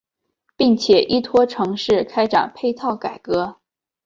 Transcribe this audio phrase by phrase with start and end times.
[0.57, 3.57] 并且依托城市开展配套改革。